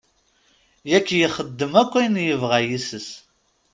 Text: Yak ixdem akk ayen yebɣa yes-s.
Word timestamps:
Yak 0.91 1.07
ixdem 1.27 1.73
akk 1.81 1.91
ayen 1.99 2.17
yebɣa 2.27 2.59
yes-s. 2.69 3.09